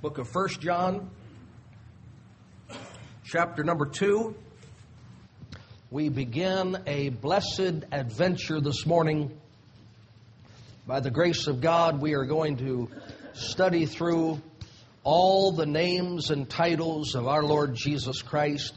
[0.00, 1.10] book of First John,
[3.24, 4.32] chapter number 2.
[5.90, 9.36] We begin a blessed adventure this morning.
[10.86, 12.88] By the grace of God, we are going to
[13.32, 14.40] study through
[15.02, 18.74] all the names and titles of our Lord Jesus Christ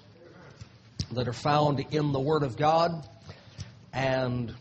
[1.11, 3.07] that are found in the Word of God.
[3.93, 4.55] And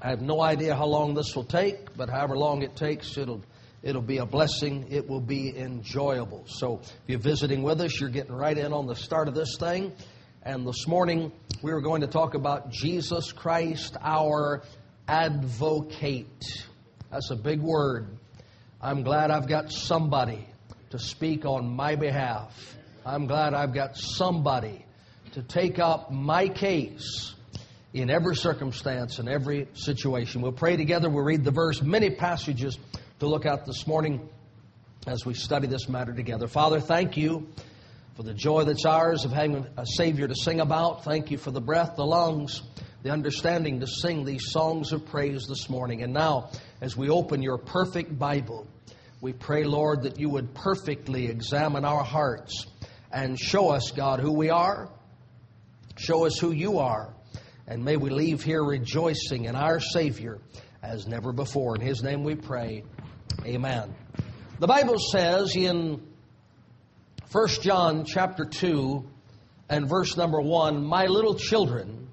[0.00, 3.42] I have no idea how long this will take, but however long it takes, it'll
[3.82, 4.86] It'll be a blessing.
[4.90, 6.44] It will be enjoyable.
[6.46, 9.56] So, if you're visiting with us, you're getting right in on the start of this
[9.58, 9.92] thing.
[10.44, 14.62] And this morning, we are going to talk about Jesus Christ, our
[15.08, 16.64] advocate.
[17.10, 18.06] That's a big word.
[18.80, 20.46] I'm glad I've got somebody
[20.90, 22.76] to speak on my behalf.
[23.04, 24.84] I'm glad I've got somebody
[25.32, 27.34] to take up my case
[27.92, 30.40] in every circumstance and every situation.
[30.40, 31.10] We'll pray together.
[31.10, 32.78] We'll read the verse, many passages
[33.22, 34.28] to look at this morning
[35.06, 36.48] as we study this matter together.
[36.48, 37.46] Father, thank you
[38.16, 41.04] for the joy that's ours of having a Savior to sing about.
[41.04, 42.62] Thank you for the breath, the lungs,
[43.04, 46.02] the understanding to sing these songs of praise this morning.
[46.02, 48.66] And now, as we open your perfect Bible,
[49.20, 52.66] we pray, Lord, that you would perfectly examine our hearts
[53.12, 54.90] and show us, God, who we are.
[55.96, 57.14] Show us who you are.
[57.68, 60.40] And may we leave here rejoicing in our Savior
[60.82, 61.76] as never before.
[61.76, 62.82] In His name we pray.
[63.44, 63.92] Amen.
[64.60, 66.00] The Bible says in
[67.32, 69.04] 1 John chapter 2
[69.68, 72.08] and verse number 1, My little children,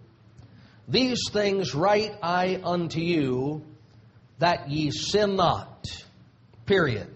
[0.87, 3.63] these things write I unto you,
[4.39, 5.85] that ye sin not.
[6.65, 7.07] Period.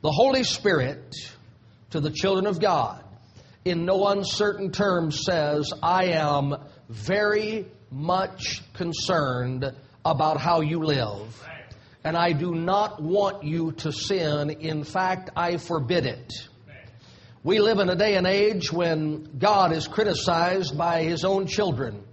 [0.00, 1.14] The Holy Spirit
[1.90, 3.04] to the children of God,
[3.66, 6.56] in no uncertain terms, says, I am
[6.88, 9.74] very much concerned
[10.06, 11.46] about how you live
[12.04, 14.50] and I do not want you to sin.
[14.50, 16.32] In fact, I forbid it.
[17.42, 22.04] We live in a day and age when God is criticized by his own children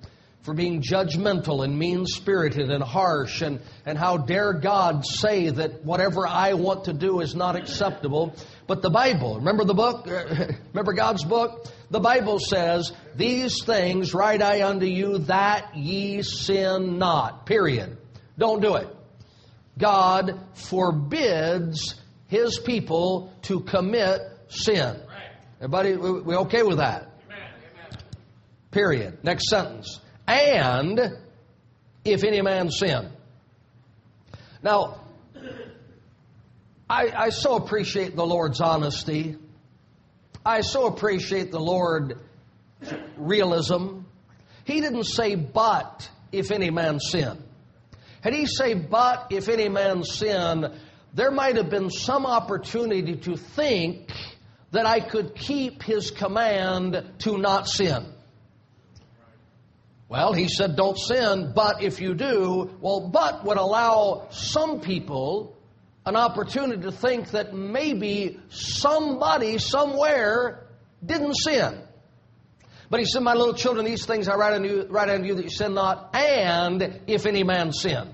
[0.47, 5.83] for being judgmental and mean spirited and harsh, and, and how dare God say that
[5.83, 8.33] whatever I want to do is not acceptable.
[8.65, 10.05] But the Bible, remember the book?
[10.71, 11.67] remember God's book?
[11.91, 17.45] The Bible says, These things write I unto you that ye sin not.
[17.45, 17.97] Period.
[18.37, 18.87] Don't do it.
[19.77, 21.95] God forbids
[22.27, 24.99] His people to commit sin.
[25.57, 27.11] Everybody, we okay with that?
[28.71, 29.23] Period.
[29.23, 29.99] Next sentence.
[30.27, 30.99] And
[32.03, 33.09] if any man sin.
[34.61, 35.01] Now,
[36.89, 39.35] I, I so appreciate the Lord's honesty.
[40.45, 42.13] I so appreciate the Lord's
[43.17, 43.99] realism.
[44.63, 47.43] He didn't say, but if any man sin.
[48.21, 50.73] Had he say, but if any man sin,
[51.13, 54.11] there might have been some opportunity to think
[54.71, 58.13] that I could keep his command to not sin.
[60.09, 65.57] Well, he said, don't sin, but if you do, well, but would allow some people
[66.05, 70.67] an opportunity to think that maybe somebody somewhere
[71.05, 71.81] didn't sin.
[72.89, 75.35] But he said, My little children, these things I write unto you, write unto you
[75.35, 78.09] that you sin not, and if any man sin.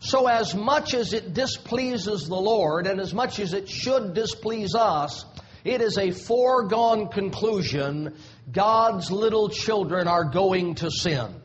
[0.00, 4.74] So, as much as it displeases the Lord, and as much as it should displease
[4.74, 5.24] us,
[5.64, 8.16] it is a foregone conclusion
[8.50, 11.40] God's little children are going to sin.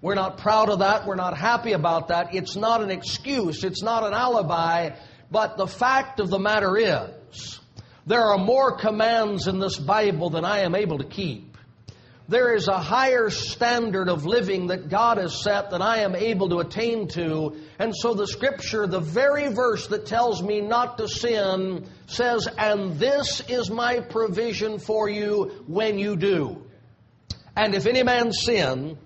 [0.00, 1.06] We're not proud of that.
[1.06, 2.34] We're not happy about that.
[2.34, 3.64] It's not an excuse.
[3.64, 4.90] It's not an alibi.
[5.30, 7.60] But the fact of the matter is,
[8.06, 11.56] there are more commands in this Bible than I am able to keep.
[12.28, 16.48] There is a higher standard of living that God has set than I am able
[16.50, 17.56] to attain to.
[17.78, 22.98] And so the scripture, the very verse that tells me not to sin, says, And
[22.98, 26.64] this is my provision for you when you do.
[27.56, 28.96] And if any man sin,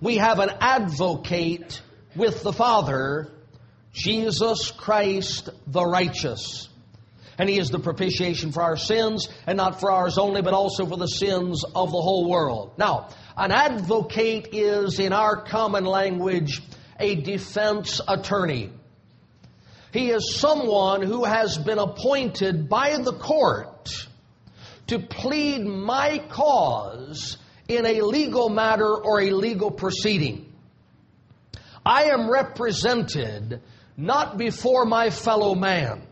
[0.00, 1.80] we have an advocate
[2.16, 3.30] with the Father,
[3.92, 6.68] Jesus Christ the righteous.
[7.38, 10.86] And he is the propitiation for our sins, and not for ours only, but also
[10.86, 12.72] for the sins of the whole world.
[12.78, 16.62] Now, an advocate is, in our common language,
[16.98, 18.70] a defense attorney.
[19.92, 24.08] He is someone who has been appointed by the court
[24.88, 27.38] to plead my cause
[27.68, 30.52] in a legal matter or a legal proceeding.
[31.86, 33.60] I am represented
[33.96, 36.06] not before my fellow man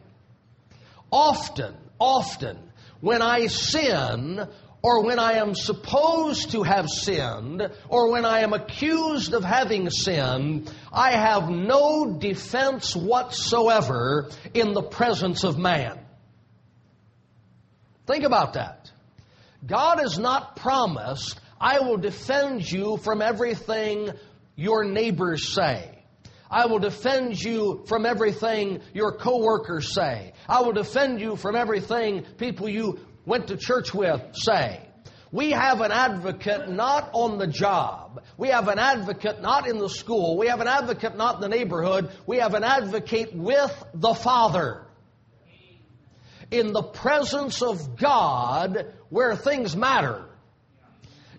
[1.13, 2.59] Often, often,
[3.01, 4.49] when I sin
[4.83, 9.89] or when I am supposed to have sinned, or when I am accused of having
[9.91, 16.01] sinned, I have no defense whatsoever in the presence of man.
[18.07, 18.91] Think about that.
[19.65, 24.11] God has not promised, I will defend you from everything
[24.57, 25.92] your neighbors say.
[26.53, 30.35] I will defend you from everything your coworkers say.
[30.47, 34.87] I will defend you from everything people you went to church with say.
[35.33, 38.23] We have an advocate not on the job.
[38.37, 40.37] We have an advocate not in the school.
[40.37, 42.11] We have an advocate not in the neighborhood.
[42.27, 44.85] We have an advocate with the Father.
[46.51, 50.27] In the presence of God where things matter.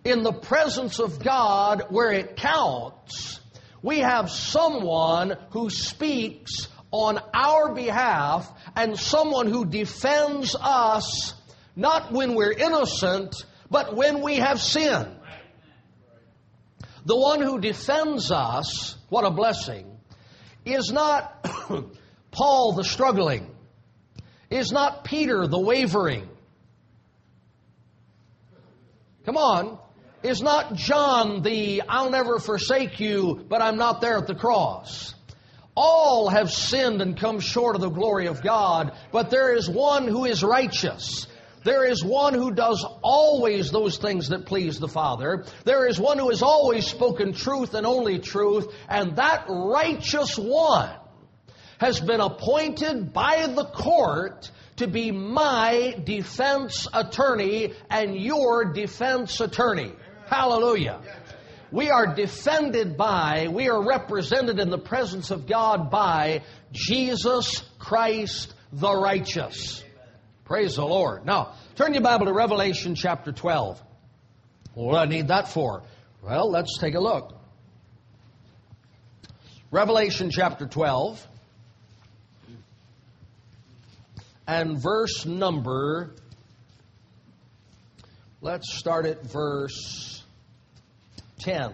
[0.04, 3.42] In the presence of God where it counts.
[3.84, 11.34] We have someone who speaks on our behalf and someone who defends us
[11.76, 13.36] not when we're innocent,
[13.70, 15.18] but when we have sinned.
[17.06, 19.98] The one who defends us, what a blessing,
[20.64, 21.46] is not
[22.32, 23.54] Paul the struggling,
[24.50, 26.30] is not Peter the wavering.
[29.26, 29.83] Come on.
[30.24, 35.14] Is not John the I'll never forsake you, but I'm not there at the cross.
[35.76, 40.08] All have sinned and come short of the glory of God, but there is one
[40.08, 41.28] who is righteous.
[41.66, 45.46] There is one who does always those things that please the Father.
[45.66, 50.92] There is one who has always spoken truth and only truth, and that righteous one
[51.80, 59.92] has been appointed by the court to be my defense attorney and your defense attorney.
[60.34, 61.00] Hallelujah.
[61.72, 66.42] We are defended by, we are represented in the presence of God by
[66.72, 69.84] Jesus Christ the righteous.
[70.46, 71.24] Praise the Lord.
[71.24, 73.80] Now, turn your Bible to Revelation chapter 12.
[74.74, 75.84] What do I need that for?
[76.24, 77.38] Well, let's take a look.
[79.70, 81.28] Revelation chapter 12
[84.48, 86.16] and verse number,
[88.42, 90.23] let's start at verse
[91.44, 91.74] 10.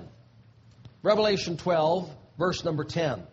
[1.01, 3.23] Revelation 12, verse number 10.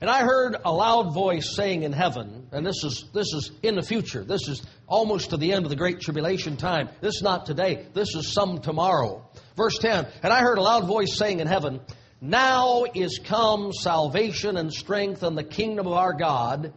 [0.00, 3.76] And I heard a loud voice saying in heaven, and this is, this is in
[3.76, 6.88] the future, this is almost to the end of the Great Tribulation time.
[7.00, 9.24] This is not today, this is some tomorrow.
[9.56, 11.80] Verse 10 And I heard a loud voice saying in heaven,
[12.20, 16.72] Now is come salvation and strength and the kingdom of our God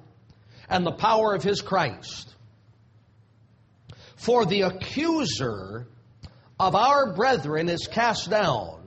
[0.69, 2.35] and the power of his Christ.
[4.17, 5.87] For the accuser
[6.59, 8.85] of our brethren is cast down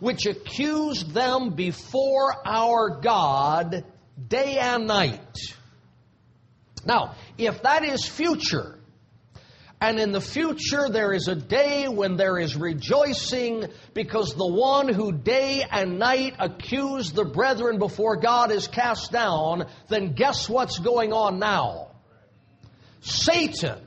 [0.00, 3.84] which accused them before our God
[4.28, 5.38] day and night.
[6.84, 8.78] Now, if that is future,
[9.80, 14.92] and in the future there is a day when there is rejoicing because the one
[14.92, 20.78] who day and night accused the brethren before God is cast down, then guess what's
[20.78, 21.92] going on now?
[23.00, 23.86] Satan,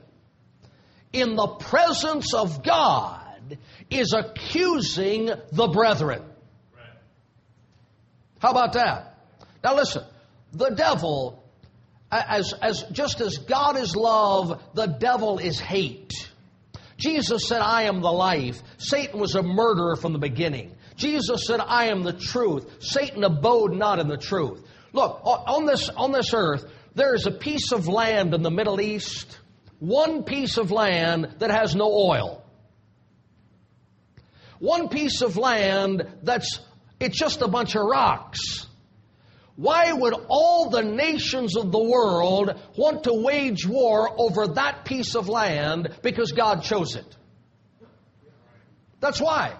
[1.12, 3.58] in the presence of God,
[3.90, 6.22] is accusing the brethren.
[8.38, 9.18] How about that?
[9.62, 10.04] Now listen,
[10.52, 11.44] the devil,
[12.10, 16.12] as, as just as God is love, the devil is hate.
[16.96, 18.62] Jesus said, I am the life.
[18.78, 20.74] Satan was a murderer from the beginning.
[20.96, 22.66] Jesus said, I am the truth.
[22.80, 24.62] Satan abode not in the truth.
[24.92, 28.80] Look, on this, on this earth, there is a piece of land in the Middle
[28.80, 29.38] East,
[29.82, 32.42] one piece of land that has no oil
[34.62, 36.60] one piece of land that's
[37.00, 38.68] it's just a bunch of rocks.
[39.56, 45.16] Why would all the nations of the world want to wage war over that piece
[45.16, 47.16] of land because God chose it?
[49.00, 49.56] That's why.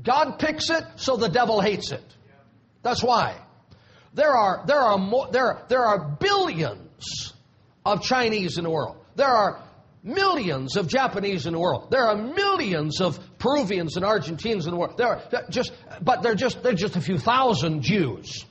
[0.00, 2.04] God picks it, so the devil hates it.
[2.82, 3.36] That's why.
[4.14, 7.34] There are, there are, more, there, there are billions
[7.84, 9.03] of Chinese in the world.
[9.16, 9.62] There are
[10.02, 11.90] millions of Japanese in the world.
[11.90, 14.96] There are millions of Peruvians and Argentines in the world.
[14.98, 18.44] There are just, but they're just, they're just a few thousand Jews.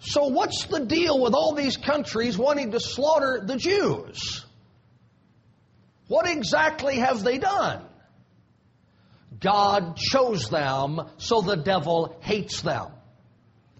[0.00, 4.44] So what's the deal with all these countries wanting to slaughter the Jews?
[6.08, 7.84] What exactly have they done?
[9.40, 12.88] God chose them, so the devil hates them.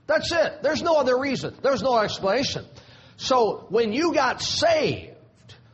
[0.07, 0.63] That's it.
[0.63, 1.55] There's no other reason.
[1.63, 2.65] There's no explanation.
[3.19, 5.15] So when you got saved,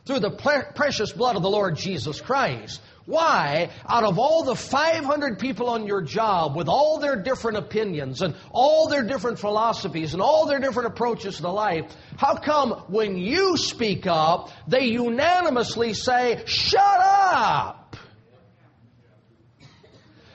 [0.05, 5.39] through the precious blood of the Lord Jesus Christ, Why, out of all the 500
[5.39, 10.21] people on your job with all their different opinions and all their different philosophies and
[10.21, 11.85] all their different approaches to life,
[12.17, 17.95] how come when you speak up, they unanimously say, shut up?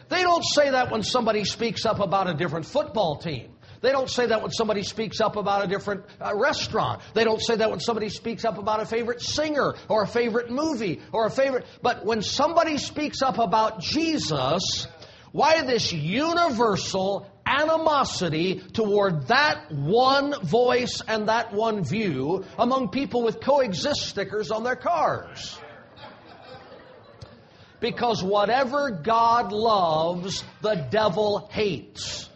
[0.09, 3.50] They don't say that when somebody speaks up about a different football team.
[3.81, 7.01] They don't say that when somebody speaks up about a different uh, restaurant.
[7.15, 10.51] They don't say that when somebody speaks up about a favorite singer or a favorite
[10.51, 11.65] movie or a favorite.
[11.81, 14.87] But when somebody speaks up about Jesus,
[15.33, 23.41] why this universal animosity toward that one voice and that one view among people with
[23.41, 25.59] coexist stickers on their cars?
[27.81, 32.30] Because whatever God loves, the devil hates.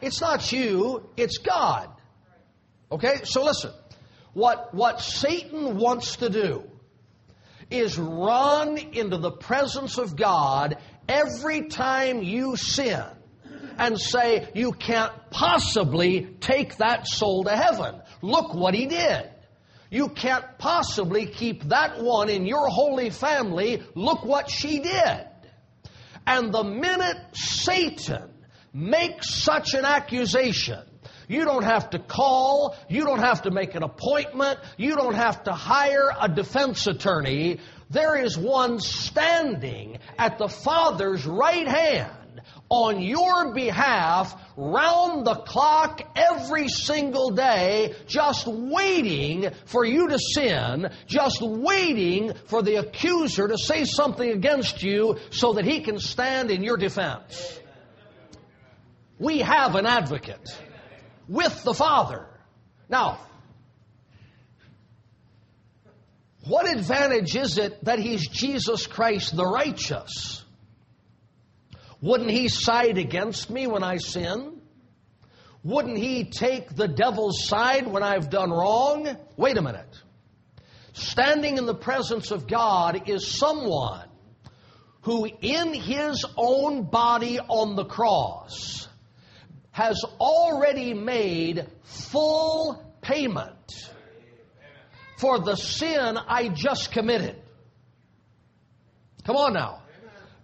[0.00, 1.90] It's not you, it's God.
[2.90, 3.20] Okay?
[3.24, 3.72] So listen.
[4.32, 6.64] What, what Satan wants to do
[7.70, 10.76] is run into the presence of God
[11.08, 13.02] every time you sin
[13.78, 18.02] and say, You can't possibly take that soul to heaven.
[18.20, 19.30] Look what he did.
[19.90, 23.82] You can't possibly keep that one in your holy family.
[23.94, 25.26] Look what she did.
[26.26, 28.34] And the minute Satan
[28.76, 30.82] make such an accusation,
[31.28, 35.44] you don't have to call, you don't have to make an appointment, you don't have
[35.44, 37.58] to hire a defense attorney.
[37.88, 46.02] There is one standing at the Father's right hand on your behalf round the clock
[46.14, 53.56] every single day, just waiting for you to sin, just waiting for the accuser to
[53.56, 57.58] say something against you so that he can stand in your defense.
[59.18, 60.48] We have an advocate
[61.28, 62.26] with the Father.
[62.88, 63.18] Now,
[66.44, 70.44] what advantage is it that He's Jesus Christ the righteous?
[72.00, 74.60] Wouldn't He side against me when I sin?
[75.64, 79.16] Wouldn't He take the devil's side when I've done wrong?
[79.36, 80.02] Wait a minute.
[80.92, 84.08] Standing in the presence of God is someone
[85.02, 88.88] who, in His own body on the cross,
[89.76, 93.90] has already made full payment
[95.18, 97.36] for the sin I just committed.
[99.24, 99.82] Come on now.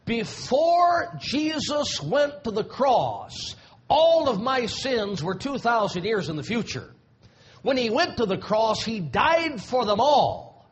[0.04, 3.56] Before Jesus went to the cross,
[3.88, 6.94] all of my sins were 2,000 years in the future.
[7.62, 10.68] When he went to the cross, he died for them all.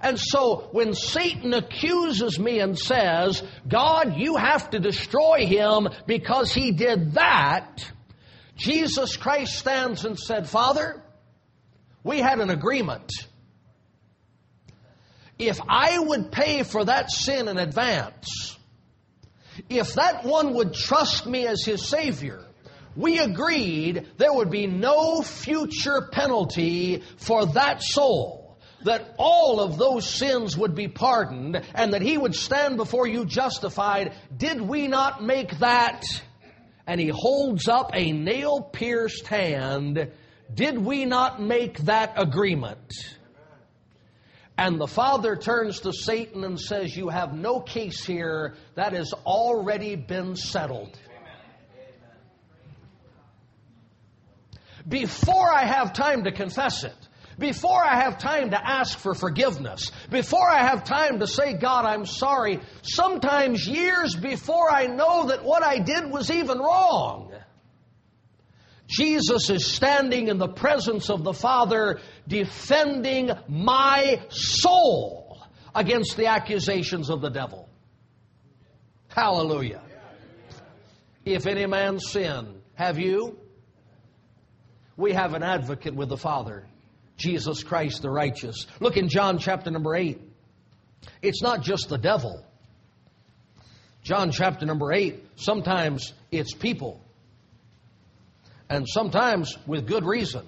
[0.00, 6.52] And so when Satan accuses me and says, God, you have to destroy him because
[6.52, 7.90] he did that,
[8.56, 11.02] Jesus Christ stands and said, Father,
[12.02, 13.10] we had an agreement.
[15.38, 18.56] If I would pay for that sin in advance,
[19.68, 22.44] if that one would trust me as his Savior,
[22.96, 28.56] we agreed there would be no future penalty for that soul.
[28.84, 33.24] That all of those sins would be pardoned and that he would stand before you
[33.24, 34.12] justified.
[34.36, 36.04] Did we not make that
[36.86, 40.10] and he holds up a nail pierced hand.
[40.52, 42.92] Did we not make that agreement?
[44.56, 48.54] And the father turns to Satan and says, You have no case here.
[48.76, 50.96] That has already been settled.
[54.86, 56.94] Before I have time to confess it,
[57.38, 61.84] before I have time to ask for forgiveness, before I have time to say, God,
[61.84, 67.32] I'm sorry, sometimes years before I know that what I did was even wrong.
[68.86, 75.42] Jesus is standing in the presence of the Father defending my soul
[75.74, 77.68] against the accusations of the devil.
[79.08, 79.80] Hallelujah.
[81.24, 83.38] If any man sin, have you?
[84.96, 86.66] We have an advocate with the Father,
[87.16, 88.66] Jesus Christ the righteous.
[88.80, 90.20] Look in John chapter number 8.
[91.22, 92.44] It's not just the devil.
[94.02, 97.00] John chapter number 8, sometimes it's people.
[98.68, 100.46] And sometimes with good reason.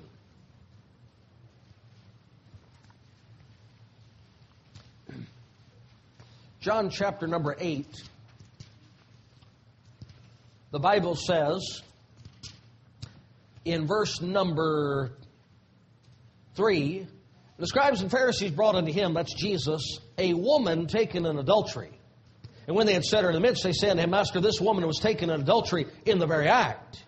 [6.61, 7.87] John chapter number 8,
[10.73, 11.81] the Bible says
[13.65, 15.13] in verse number
[16.57, 17.07] 3
[17.59, 21.93] The scribes and Pharisees brought unto him, that's Jesus, a woman taken in adultery.
[22.67, 24.61] And when they had set her in the midst, they said unto him, Master, this
[24.61, 27.05] woman was taken in adultery in the very act.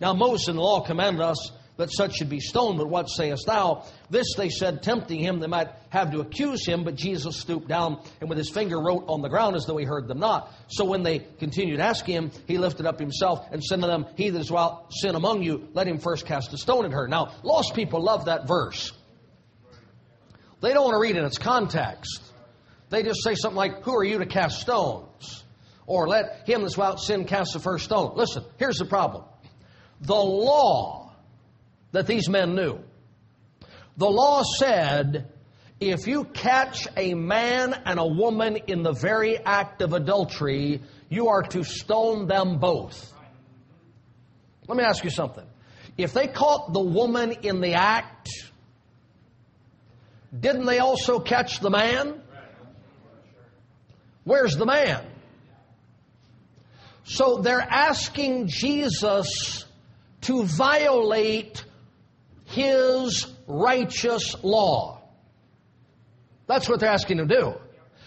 [0.00, 3.46] Now Moses in the law commanded us that such should be stoned, but what sayest
[3.46, 3.84] thou?
[4.10, 8.02] This they said, tempting him, they might have to accuse him, but Jesus stooped down
[8.20, 10.52] and with his finger wrote on the ground as though he heard them not.
[10.66, 14.30] So when they continued asking him, he lifted up himself and said to them, He
[14.30, 17.06] that is without sin among you, let him first cast a stone at her.
[17.06, 18.92] Now, lost people love that verse.
[20.60, 22.22] They don't want to read in its context.
[22.90, 25.44] They just say something like, Who are you to cast stones?
[25.86, 28.14] Or let him that's without sin cast the first stone.
[28.16, 29.24] Listen, here's the problem.
[30.00, 31.07] The law
[31.92, 32.78] that these men knew.
[33.96, 35.32] The law said
[35.80, 41.28] if you catch a man and a woman in the very act of adultery, you
[41.28, 43.12] are to stone them both.
[44.66, 45.46] Let me ask you something.
[45.96, 48.28] If they caught the woman in the act,
[50.38, 52.20] didn't they also catch the man?
[54.24, 55.04] Where's the man?
[57.04, 59.64] So they're asking Jesus
[60.22, 61.64] to violate
[62.48, 65.00] his righteous law.
[66.46, 67.54] That's what they're asking him to do.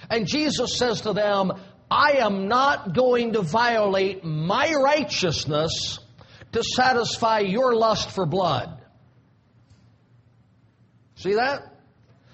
[0.09, 1.53] And Jesus says to them,
[1.89, 5.99] I am not going to violate my righteousness
[6.53, 8.81] to satisfy your lust for blood.
[11.15, 11.67] See that?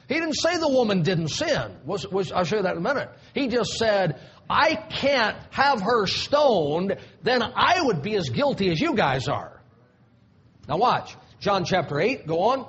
[0.07, 1.75] He didn't say the woman didn't sin.
[1.85, 3.09] Was, was, I'll show you that in a minute.
[3.33, 8.79] He just said, I can't have her stoned, then I would be as guilty as
[8.79, 9.61] you guys are.
[10.69, 11.15] Now watch.
[11.39, 12.67] John chapter 8, go on.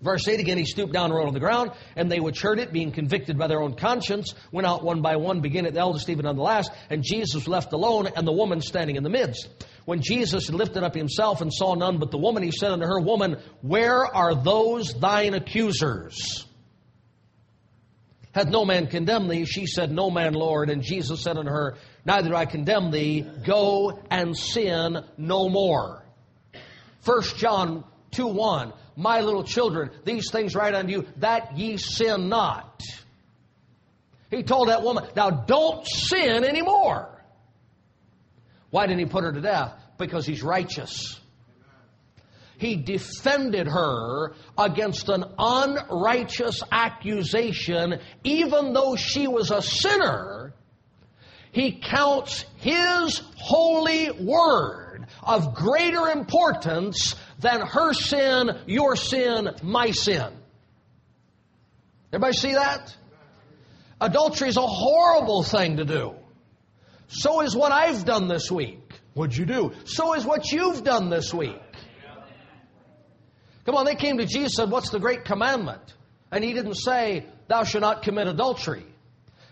[0.00, 2.60] Verse 8 again, he stooped down and wrote on the ground, and they which heard
[2.60, 5.80] it, being convicted by their own conscience, went out one by one, beginning at the
[5.80, 9.10] eldest, even unto the last, and Jesus left alone, and the woman standing in the
[9.10, 9.48] midst.
[9.86, 12.86] When Jesus had lifted up himself and saw none but the woman, he said unto
[12.86, 16.46] her, Woman, where are those thine accusers?
[18.32, 19.46] Hath no man condemned thee?
[19.46, 20.70] She said, No man, Lord.
[20.70, 23.26] And Jesus said unto her, Neither do I condemn thee.
[23.44, 25.97] Go and sin no more.
[27.04, 28.72] 1 John 2 1.
[28.96, 32.82] My little children, these things write unto you, that ye sin not.
[34.30, 37.24] He told that woman, now don't sin anymore.
[38.70, 39.72] Why didn't he put her to death?
[39.96, 41.18] Because he's righteous.
[42.58, 50.52] He defended her against an unrighteous accusation, even though she was a sinner.
[51.52, 54.87] He counts his holy word
[55.28, 60.32] of greater importance than her sin, your sin, my sin.
[62.12, 62.96] Everybody see that?
[64.00, 66.14] Adultery is a horrible thing to do.
[67.08, 68.92] So is what I've done this week.
[69.14, 69.72] What'd you do?
[69.84, 71.60] So is what you've done this week.
[73.66, 75.82] Come on, they came to Jesus and said, What's the great commandment?
[76.30, 78.86] And he didn't say, Thou shalt not commit adultery.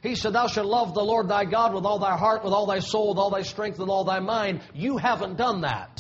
[0.07, 2.66] He said, Thou shalt love the Lord thy God with all thy heart, with all
[2.66, 4.61] thy soul, with all thy strength, with all thy mind.
[4.73, 5.99] You haven't done that.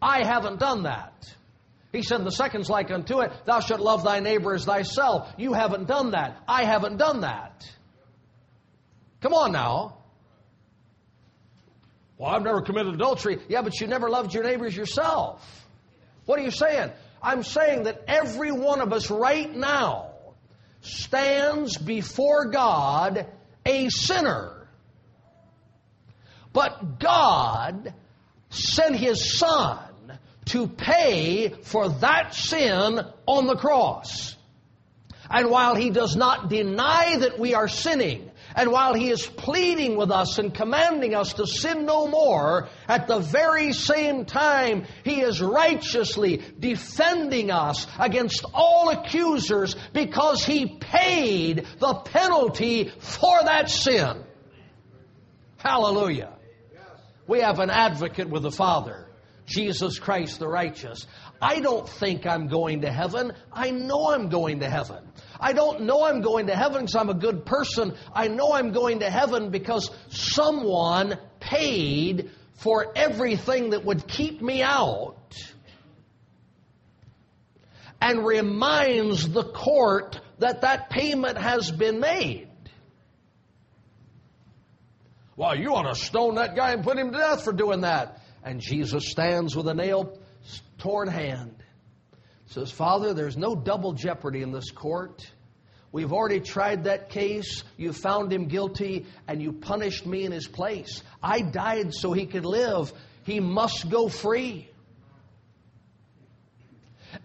[0.00, 1.34] I haven't done that.
[1.90, 5.32] He said, The second's like unto it, Thou shalt love thy neighbor as thyself.
[5.38, 6.42] You haven't done that.
[6.46, 7.66] I haven't done that.
[9.22, 9.96] Come on now.
[12.18, 13.38] Well, I've never committed adultery.
[13.48, 15.42] Yeah, but you never loved your neighbors yourself.
[16.26, 16.90] What are you saying?
[17.22, 20.11] I'm saying that every one of us right now
[20.82, 23.26] stands before God
[23.64, 24.68] a sinner.
[26.52, 27.94] But God
[28.50, 29.78] sent His Son
[30.46, 34.36] to pay for that sin on the cross.
[35.30, 39.96] And while He does not deny that we are sinning, and while he is pleading
[39.96, 45.20] with us and commanding us to sin no more, at the very same time, he
[45.20, 54.24] is righteously defending us against all accusers because he paid the penalty for that sin.
[55.56, 56.32] Hallelujah.
[57.26, 59.06] We have an advocate with the Father,
[59.46, 61.06] Jesus Christ the righteous.
[61.40, 63.32] I don't think I'm going to heaven.
[63.52, 65.04] I know I'm going to heaven.
[65.42, 67.94] I don't know I'm going to heaven because I'm a good person.
[68.14, 74.62] I know I'm going to heaven because someone paid for everything that would keep me
[74.62, 75.16] out
[78.00, 82.48] and reminds the court that that payment has been made.
[85.36, 88.20] Well, you want to stone that guy and put him to death for doing that.
[88.44, 90.18] And Jesus stands with a nail
[90.78, 91.61] torn hand
[92.52, 95.22] says, Father, there's no double jeopardy in this court.
[95.90, 97.64] We've already tried that case.
[97.76, 101.02] You found him guilty and you punished me in his place.
[101.22, 102.92] I died so he could live.
[103.24, 104.68] He must go free.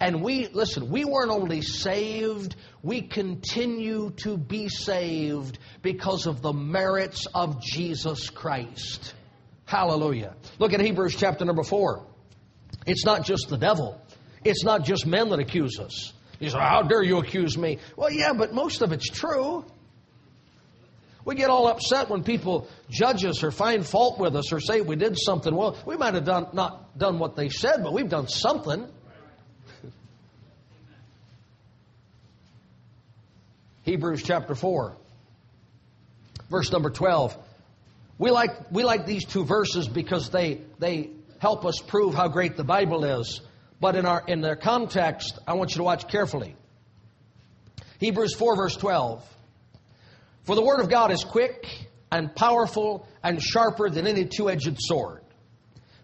[0.02, 6.52] And we, listen, we weren't only saved, we continue to be saved because of the
[6.52, 9.13] merits of Jesus Christ.
[9.66, 10.36] Hallelujah.
[10.60, 12.06] Look at Hebrews chapter number 4.
[12.86, 14.02] It's not just the devil.
[14.47, 16.13] It's not just men that accuse us.
[16.39, 17.79] You say, How dare you accuse me?
[17.95, 19.65] Well, yeah, but most of it's true.
[21.25, 24.79] We get all upset when people judge us or find fault with us or say
[24.79, 25.53] we did something.
[25.53, 28.88] Well, we might have done, not done what they said, but we've done something.
[33.83, 34.95] Hebrews chapter 4,
[36.49, 37.38] verse number 12.
[38.17, 42.55] We like, we like these two verses because they, they help us prove how great
[42.57, 43.41] the Bible is.
[43.80, 46.56] But in, our, in their context, I want you to watch carefully.
[48.00, 49.24] Hebrews 4, verse 12.
[50.44, 51.68] For the Word of God is quick
[52.12, 55.24] and powerful and sharper than any two edged sword,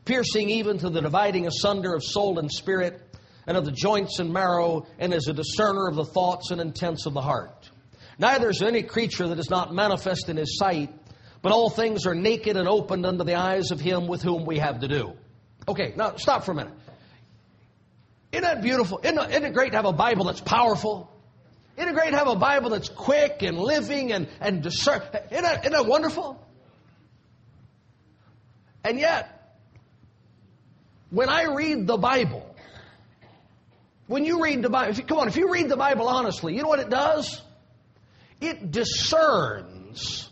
[0.05, 3.01] piercing even to the dividing asunder of soul and spirit,
[3.45, 7.05] and of the joints and marrow, and is a discerner of the thoughts and intents
[7.05, 7.69] of the heart.
[8.17, 10.93] Neither is any creature that is not manifest in his sight,
[11.41, 14.59] but all things are naked and opened unto the eyes of him with whom we
[14.59, 15.13] have to do.
[15.67, 16.73] Okay, now stop for a minute.
[18.33, 18.99] Isn't that beautiful?
[19.03, 21.07] Isn't it, great to have a Bible that's powerful?
[21.77, 25.03] Isn't it great to have a Bible that's quick and living and, and discern?
[25.29, 26.43] Isn't that, isn't that wonderful?
[28.83, 29.55] And yet,
[31.11, 32.55] when I read the Bible,
[34.07, 36.63] when you read the Bible, you, come on, if you read the Bible honestly, you
[36.63, 37.39] know what it does?
[38.41, 40.27] It discerns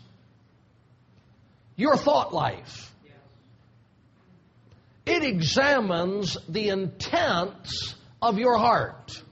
[1.76, 2.91] your thought life.
[5.22, 9.22] It examines the intents of your heart.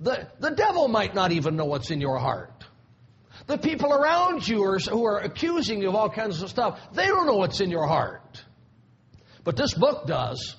[0.00, 2.64] The, the devil might not even know what's in your heart.
[3.46, 7.06] The people around you are, who are accusing you of all kinds of stuff, they
[7.06, 8.42] don't know what's in your heart.
[9.44, 10.56] But this book does.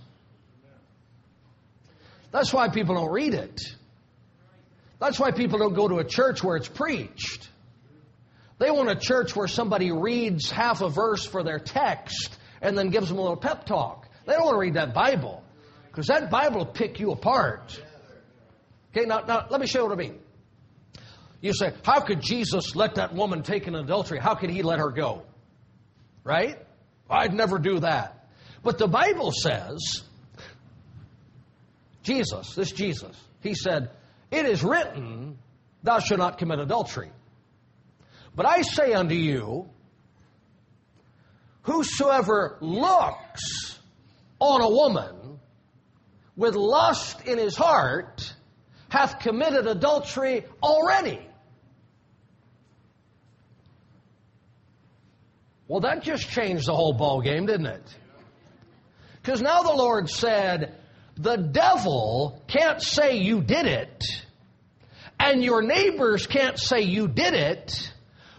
[2.31, 3.61] That's why people don't read it.
[4.99, 7.49] That's why people don't go to a church where it's preached.
[8.59, 12.89] They want a church where somebody reads half a verse for their text and then
[12.89, 14.07] gives them a little pep talk.
[14.25, 15.43] They don't want to read that Bible
[15.87, 17.81] because that Bible will pick you apart.
[18.95, 20.19] Okay, now, now let me show you what I mean.
[21.41, 24.19] You say, how could Jesus let that woman take an adultery?
[24.19, 25.23] How could he let her go?
[26.23, 26.59] Right?
[27.09, 28.27] I'd never do that.
[28.63, 30.03] But the Bible says,
[32.03, 33.89] Jesus, this Jesus, he said,
[34.29, 35.39] It is written,
[35.83, 37.09] Thou shalt not commit adultery.
[38.35, 39.67] But I say unto you,
[41.63, 43.79] whosoever looks
[44.39, 45.39] on a woman
[46.35, 48.33] with lust in his heart
[48.89, 51.19] hath committed adultery already.
[55.67, 57.95] Well, that just changed the whole ball game, didn't it?
[59.21, 60.75] Because now the Lord said,
[61.15, 64.03] the devil can't say you did it,
[65.19, 67.90] and your neighbors can't say you did it,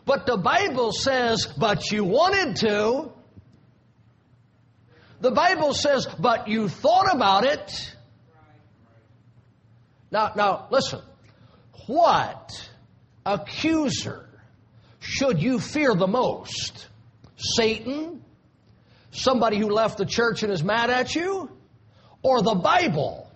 [0.04, 3.12] but the Bible says, but you wanted to.
[5.20, 7.96] The Bible says, but you thought about it.
[10.10, 11.00] Now, now, listen.
[11.86, 12.70] What
[13.24, 14.28] accuser
[15.00, 16.88] should you fear the most?
[17.36, 18.24] Satan?
[19.10, 21.50] Somebody who left the church and is mad at you?
[22.22, 23.30] Or the Bible?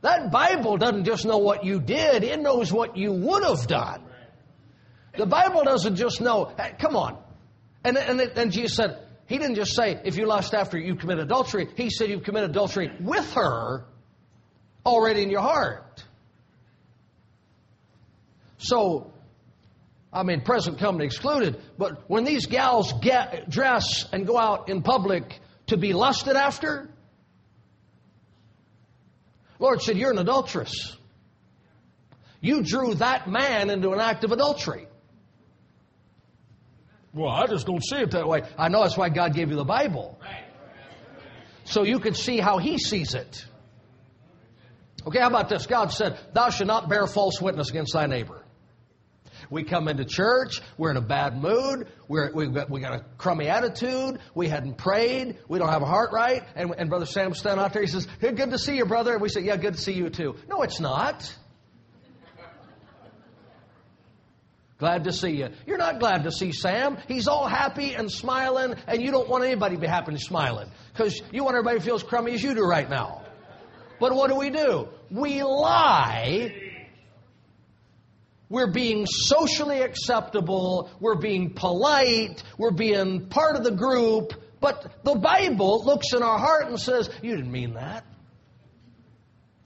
[0.00, 4.07] That Bible doesn't just know what you did, it knows what you would have done.
[5.18, 7.18] The Bible doesn't just know, hey, come on.
[7.82, 11.18] And, and, and Jesus said, He didn't just say, if you lust after you commit
[11.18, 11.68] adultery.
[11.76, 13.84] He said, you commit adultery with her
[14.86, 16.04] already in your heart.
[18.58, 19.12] So,
[20.12, 24.82] I mean, present company excluded, but when these gals get, dress and go out in
[24.82, 26.88] public to be lusted after,
[29.58, 30.96] Lord said, You're an adulteress.
[32.40, 34.87] You drew that man into an act of adultery.
[37.18, 38.42] Well, I just don't see it that way.
[38.56, 40.20] I know that's why God gave you the Bible.
[41.64, 43.44] So you can see how He sees it.
[45.04, 45.66] Okay, how about this?
[45.66, 48.44] God said, Thou shalt not bear false witness against thy neighbor.
[49.50, 53.04] We come into church, we're in a bad mood, we're, we've got, we got a
[53.16, 57.32] crummy attitude, we hadn't prayed, we don't have a heart right, and, and Brother Sam
[57.34, 59.14] standing out there, he says, hey, Good to see you, brother.
[59.14, 60.36] And we say, Yeah, good to see you too.
[60.48, 61.34] No, it's not.
[64.78, 65.48] Glad to see you.
[65.66, 66.98] You're not glad to see Sam.
[67.08, 70.68] He's all happy and smiling, and you don't want anybody to be happy and smiling
[70.92, 73.22] because you want everybody to feel as crummy as you do right now.
[73.98, 74.88] But what do we do?
[75.10, 76.52] We lie.
[78.48, 80.90] We're being socially acceptable.
[81.00, 82.42] We're being polite.
[82.56, 84.32] We're being part of the group.
[84.60, 88.04] But the Bible looks in our heart and says, "You didn't mean that."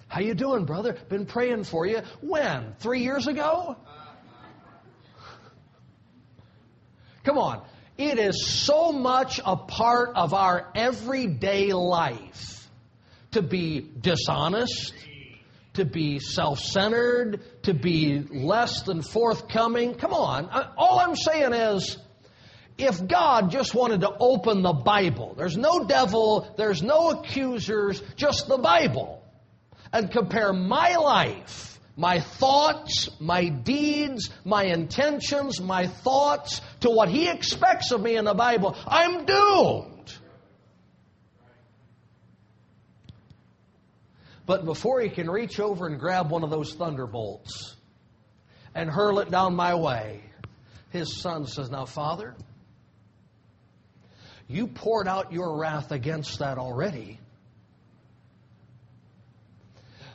[0.08, 0.94] How you doing, brother?
[1.08, 2.00] Been praying for you.
[2.20, 2.74] When?
[2.80, 3.76] Three years ago?
[7.24, 7.62] Come on.
[7.98, 12.68] It is so much a part of our everyday life
[13.32, 14.94] to be dishonest,
[15.74, 19.94] to be self centered, to be less than forthcoming.
[19.94, 20.46] Come on.
[20.46, 21.98] Uh, all I'm saying is,
[22.78, 28.48] if God just wanted to open the Bible, there's no devil, there's no accusers, just
[28.48, 29.22] the Bible,
[29.92, 37.28] and compare my life, my thoughts, my deeds, my intentions, my thoughts to what He
[37.28, 40.14] expects of me in the Bible, I'm doomed.
[44.46, 47.76] But before He can reach over and grab one of those thunderbolts
[48.74, 50.22] and hurl it down my way,
[50.90, 52.34] His Son says, Now, Father,
[54.48, 57.18] you poured out your wrath against that already.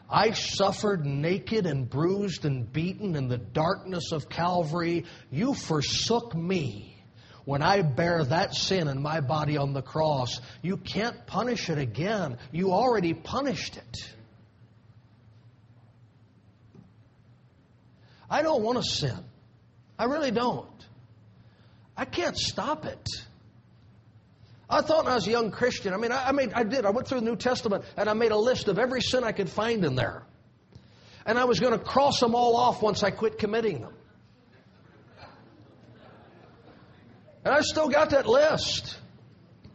[0.10, 5.06] I suffered naked and bruised and beaten in the darkness of Calvary.
[5.32, 6.98] You forsook me
[7.44, 10.40] when I bear that sin in my body on the cross.
[10.62, 12.38] You can't punish it again.
[12.52, 14.14] You already punished it.
[18.30, 19.18] I don't want to sin.
[20.00, 20.68] I really don't.
[21.96, 23.08] I can't stop it.
[24.70, 26.86] I thought when I was a young Christian, I mean, I, I, made, I did.
[26.86, 29.32] I went through the New Testament and I made a list of every sin I
[29.32, 30.24] could find in there.
[31.26, 33.94] And I was going to cross them all off once I quit committing them.
[37.46, 38.98] And I still got that list.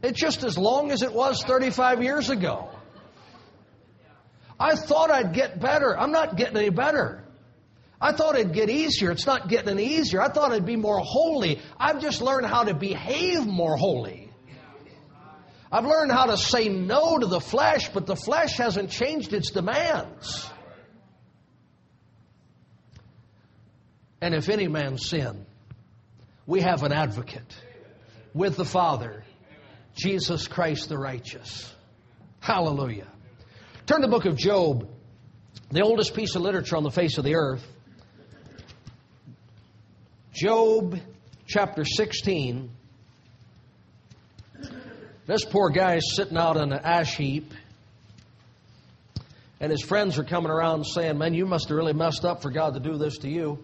[0.03, 2.69] It's just as long as it was 35 years ago.
[4.61, 5.99] I thought I'd get better.
[5.99, 7.25] I'm not getting any better.
[7.99, 9.11] I thought it'd get easier.
[9.11, 10.21] It's not getting any easier.
[10.21, 11.61] I thought it'd be more holy.
[11.79, 14.22] I've just learned how to behave more holy.
[15.73, 19.51] I've learned how to say no to the flesh, but the flesh hasn't changed its
[19.51, 20.51] demands.
[24.21, 25.47] And if any man sin,
[26.47, 27.57] we have an advocate
[28.35, 29.25] with the Father,
[29.95, 31.75] Jesus Christ the righteous.
[32.41, 33.09] Hallelujah.
[33.87, 34.89] Turn to the book of Job,
[35.71, 37.67] the oldest piece of literature on the face of the earth.
[40.35, 40.99] Job
[41.47, 42.71] chapter 16.
[45.33, 47.55] This poor guy is sitting out on an ash heap,
[49.61, 52.51] and his friends are coming around saying, Man, you must have really messed up for
[52.51, 53.59] God to do this to you.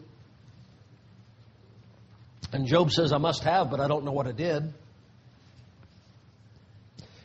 [2.55, 4.73] And Job says, I must have, but I don't know what I did.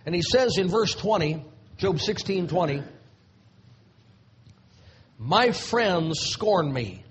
[0.06, 1.46] And he says in verse 20,
[1.78, 2.84] Job 16 20,
[5.20, 7.06] My friends scorn me,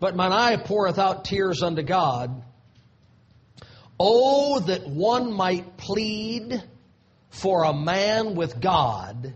[0.00, 2.42] but mine eye poureth out tears unto God.
[4.04, 6.60] Oh, that one might plead
[7.30, 9.32] for a man with God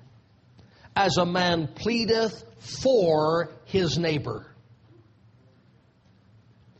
[0.97, 4.45] as a man pleadeth for his neighbor.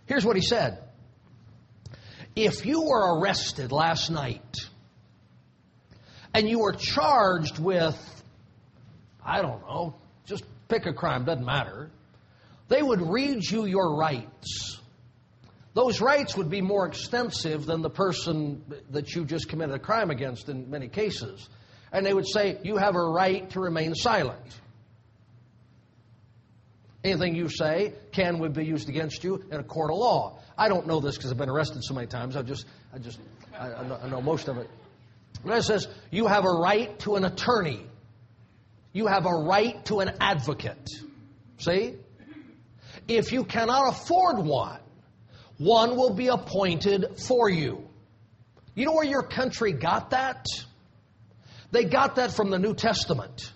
[0.07, 0.81] Here's what he said
[2.35, 4.57] If you were arrested last night
[6.35, 7.97] and you were charged with,
[9.25, 9.95] I don't know,
[10.25, 11.93] just pick a crime, doesn't matter,
[12.67, 14.81] they would read you your rights
[15.77, 20.11] those rights would be more extensive than the person that you just committed a crime
[20.11, 21.51] against in many cases.
[21.93, 24.41] And they would say, You have a right to remain silent.
[27.05, 30.39] Anything you say can would be used against you in a court of law.
[30.57, 32.37] I don't know this because I've been arrested so many times.
[32.37, 33.21] I just, I just,
[33.55, 34.71] I, I, know, I know most of it.
[35.45, 37.87] But it says you have a right to an attorney.
[38.95, 40.89] You have a right to an advocate.
[41.59, 41.97] See?
[43.09, 44.81] If you cannot afford one,
[45.59, 47.89] one will be appointed for you.
[48.75, 50.47] You know where your country got that?
[51.71, 53.53] They got that from the New Testament.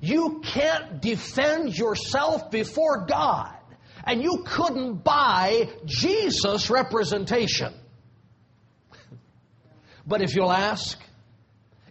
[0.00, 3.56] You can't defend yourself before God,
[4.04, 7.72] and you couldn't buy Jesus' representation.
[10.06, 10.98] But if you'll ask,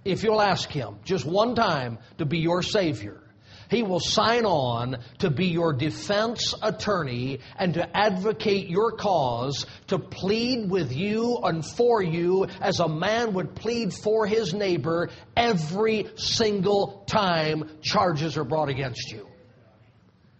[0.05, 3.21] if you'll ask Him just one time to be your Savior,
[3.69, 9.99] he will sign on to be your defense attorney and to advocate your cause, to
[9.99, 16.07] plead with you and for you as a man would plead for his neighbor every
[16.15, 19.27] single time charges are brought against you.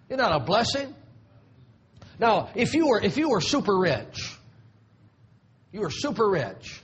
[0.09, 0.93] Isn't that a blessing?
[2.19, 4.35] Now, if you were, if you were super rich,
[5.71, 6.81] you were super rich,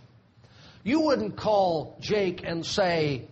[0.83, 3.27] you wouldn't call Jake and say,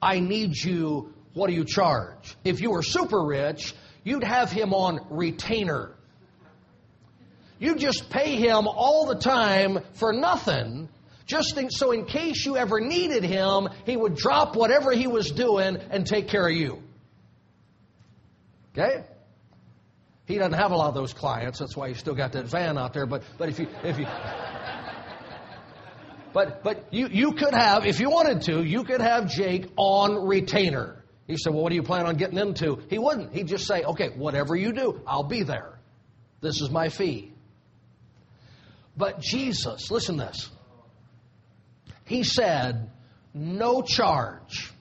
[0.00, 2.36] I need you what do you charge?
[2.44, 5.94] If you were super rich, you'd have him on retainer.
[7.58, 10.88] You just pay him all the time for nothing,
[11.26, 15.30] just in, so in case you ever needed him, he would drop whatever he was
[15.30, 16.82] doing and take care of you.
[18.72, 19.04] Okay?
[20.26, 21.58] He doesn't have a lot of those clients.
[21.58, 23.06] That's why he's still got that van out there.
[23.06, 24.06] But but if you if you
[26.32, 30.26] but but you you could have if you wanted to you could have Jake on
[30.26, 31.01] retainer.
[31.26, 33.32] He said, "Well, what do you plan on getting into?" He wouldn't.
[33.32, 35.78] He'd just say, "Okay, whatever you do, I'll be there.
[36.40, 37.32] This is my fee."
[38.96, 40.50] But Jesus, listen this.
[42.04, 42.90] He said,
[43.32, 44.72] "No charge.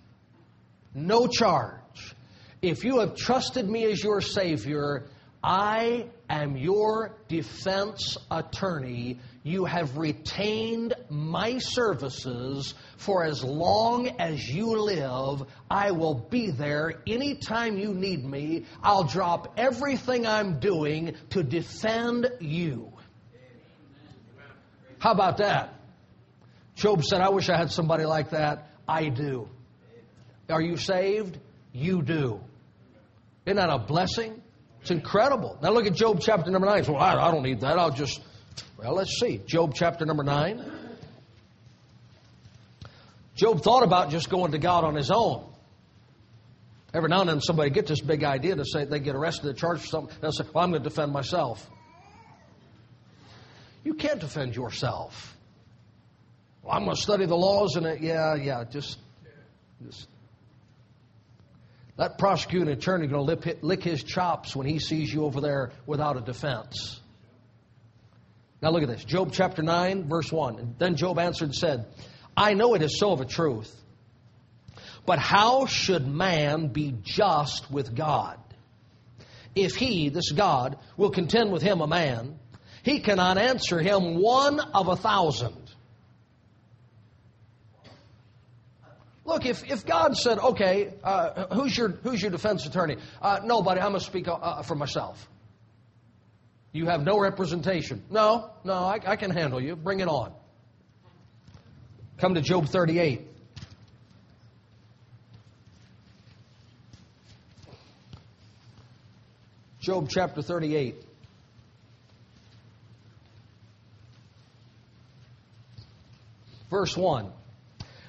[0.93, 2.15] No charge.
[2.61, 5.07] If you have trusted me as your Savior,
[5.43, 9.19] I am your defense attorney.
[9.43, 15.43] You have retained my services for as long as you live.
[15.69, 18.65] I will be there anytime you need me.
[18.81, 22.93] I'll drop everything I'm doing to defend you.
[24.99, 25.73] How about that?
[26.75, 28.69] Job said, I wish I had somebody like that.
[28.87, 29.49] I do.
[30.49, 31.39] Are you saved?
[31.73, 32.41] You do.
[33.45, 34.40] Isn't that a blessing?
[34.81, 35.57] It's incredible.
[35.61, 36.85] Now look at Job chapter number 9.
[36.85, 37.77] So, well, I, don't need that.
[37.77, 38.21] I'll just,
[38.77, 39.39] well, let's see.
[39.45, 40.71] Job chapter number 9.
[43.35, 45.45] Job thought about just going to God on his own.
[46.93, 49.53] Every now and then somebody gets this big idea to say they get arrested or
[49.53, 50.15] charged for something.
[50.19, 51.69] They'll say, well, I'm going to defend myself.
[53.83, 55.37] You can't defend yourself.
[56.63, 58.99] Well, I'm going to study the laws and it, yeah, yeah, just,
[59.85, 60.07] just
[62.01, 66.17] that prosecuting attorney going to lick his chops when he sees you over there without
[66.17, 66.99] a defense.
[68.59, 69.03] Now look at this.
[69.03, 70.57] Job chapter 9, verse 1.
[70.57, 71.85] And then Job answered and said,
[72.35, 73.71] I know it is so of a truth.
[75.05, 78.39] But how should man be just with God?
[79.53, 82.39] If he, this God, will contend with him a man,
[82.81, 85.60] he cannot answer him one of a thousand.
[89.23, 92.97] Look, if, if God said, okay, uh, who's, your, who's your defense attorney?
[93.21, 95.27] Uh, nobody, I'm going to speak uh, uh, for myself.
[96.73, 98.03] You have no representation.
[98.09, 99.75] No, no, I, I can handle you.
[99.75, 100.33] Bring it on.
[102.17, 103.27] Come to Job 38.
[109.81, 110.95] Job chapter 38.
[116.69, 117.31] Verse 1.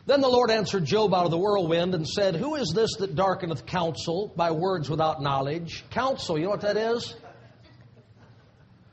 [0.05, 3.15] Then the Lord answered Job out of the whirlwind and said, Who is this that
[3.15, 5.85] darkeneth counsel by words without knowledge?
[5.91, 7.15] Counsel, you know what that is?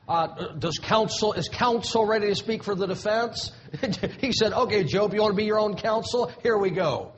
[0.08, 3.52] Uh, does counsel is counsel ready to speak for the defense?
[4.20, 6.32] he said, "Okay, Job, you want to be your own counsel?
[6.42, 7.12] Here we go.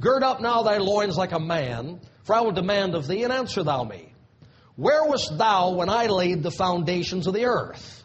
[0.00, 3.32] Gird up now thy loins like a man, for I will demand of thee, and
[3.32, 4.12] answer thou me.
[4.76, 8.04] Where wast thou when I laid the foundations of the earth?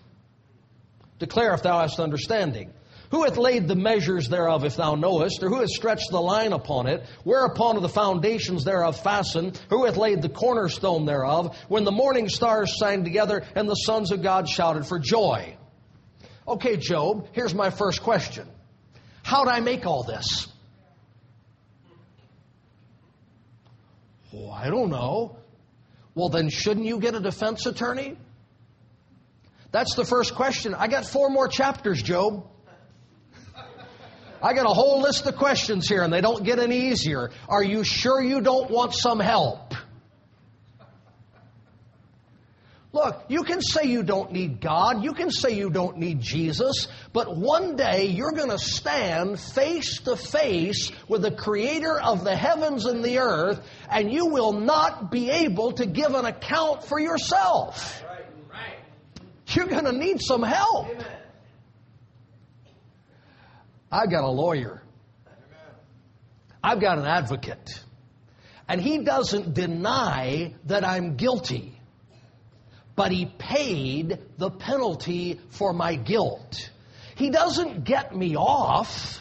[1.19, 2.73] Declare if thou hast understanding.
[3.11, 5.43] Who hath laid the measures thereof, if thou knowest?
[5.43, 7.03] Or who hath stretched the line upon it?
[7.25, 9.59] Whereupon are the foundations thereof fastened?
[9.69, 11.57] Who hath laid the cornerstone thereof?
[11.67, 15.57] When the morning stars sang together and the sons of God shouted for joy.
[16.47, 18.47] Okay, Job, here's my first question.
[19.23, 20.47] How'd I make all this?
[24.33, 25.35] Oh, I don't know.
[26.15, 28.17] Well, then shouldn't you get a defense attorney?
[29.71, 30.73] That's the first question.
[30.73, 32.47] I got four more chapters, Job.
[34.41, 37.31] I got a whole list of questions here and they don't get any easier.
[37.47, 39.73] Are you sure you don't want some help?
[42.93, 46.89] Look, you can say you don't need God, you can say you don't need Jesus,
[47.13, 52.35] but one day you're going to stand face to face with the creator of the
[52.35, 56.99] heavens and the earth, and you will not be able to give an account for
[56.99, 58.03] yourself.
[59.47, 60.89] You're going to need some help.
[63.91, 64.81] I've got a lawyer.
[66.63, 67.83] I've got an advocate.
[68.67, 71.77] And he doesn't deny that I'm guilty,
[72.95, 76.69] but he paid the penalty for my guilt.
[77.15, 79.19] He doesn't get me off.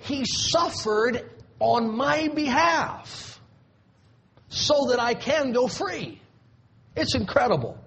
[0.00, 3.40] He suffered on my behalf
[4.48, 6.20] so that I can go free.
[6.96, 7.78] It's incredible.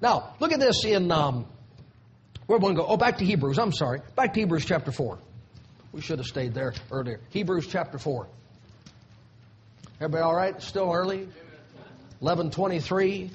[0.00, 1.46] Now, look at this in um,
[2.46, 2.84] where we go?
[2.86, 3.58] Oh, back to Hebrews.
[3.58, 4.00] I'm sorry.
[4.16, 5.18] Back to Hebrews chapter 4.
[5.92, 7.20] We should have stayed there earlier.
[7.30, 8.26] Hebrews chapter 4.
[10.00, 10.60] Everybody all right?
[10.60, 11.28] Still early?
[12.20, 13.30] 1123.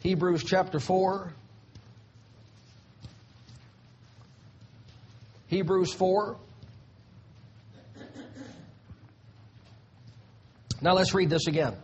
[0.00, 1.32] Hebrews chapter 4.
[5.48, 6.36] Hebrews 4.
[10.80, 11.76] Now let's read this again.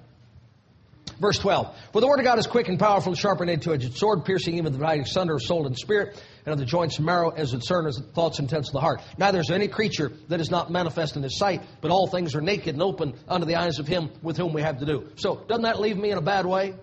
[1.21, 1.77] Verse 12.
[1.93, 4.55] For the word of God is quick and powerful, sharper than any two-edged sword, piercing
[4.55, 7.53] even the dividing sunder of soul and spirit, and of the joints and marrow, as
[7.53, 9.01] it discerns the thoughts and intents of the heart.
[9.19, 12.35] Neither is there any creature that is not manifest in his sight, but all things
[12.35, 15.09] are naked and open under the eyes of him with whom we have to do.
[15.17, 16.75] So, doesn't that leave me in a bad way?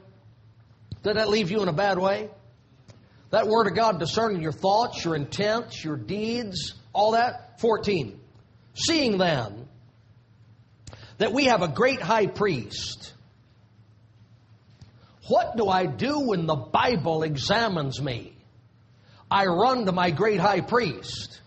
[1.03, 2.29] Doesn't that leave you in a bad way?
[3.29, 7.59] That word of God discerning your thoughts, your intents, your deeds, all that.
[7.59, 8.19] 14.
[8.73, 9.67] Seeing then
[11.17, 13.13] that we have a great high priest
[15.27, 18.33] what do I do when the Bible examines me?
[19.29, 21.41] I run to my great high priest.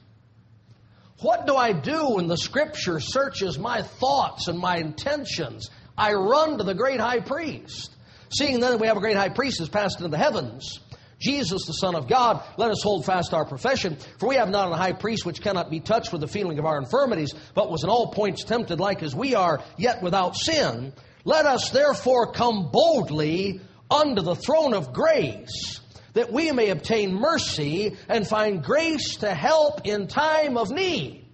[1.21, 5.71] What do I do when the scripture searches my thoughts and my intentions?
[5.97, 7.95] I run to the great high priest.
[8.31, 10.81] Seeing then that we have a great high priest who's passed into the heavens,
[11.19, 13.97] Jesus, the Son of God, let us hold fast our profession.
[14.19, 16.65] For we have not a high priest which cannot be touched with the feeling of
[16.65, 20.93] our infirmities, but was in all points tempted like as we are, yet without sin.
[21.25, 23.61] Let us therefore come boldly
[23.91, 25.81] unto the throne of grace,
[26.15, 31.25] that we may obtain mercy and find grace to help in time of need.